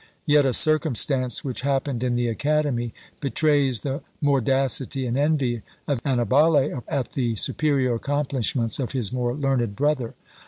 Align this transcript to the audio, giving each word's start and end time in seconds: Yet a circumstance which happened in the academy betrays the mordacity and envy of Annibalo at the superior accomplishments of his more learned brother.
Yet 0.25 0.45
a 0.45 0.53
circumstance 0.55 1.43
which 1.43 1.61
happened 1.61 2.01
in 2.01 2.15
the 2.15 2.27
academy 2.27 2.91
betrays 3.19 3.81
the 3.81 4.01
mordacity 4.19 5.05
and 5.05 5.15
envy 5.15 5.61
of 5.87 6.01
Annibalo 6.03 6.83
at 6.87 7.11
the 7.11 7.35
superior 7.35 7.93
accomplishments 7.93 8.79
of 8.79 8.93
his 8.93 9.13
more 9.13 9.35
learned 9.35 9.75
brother. 9.75 10.15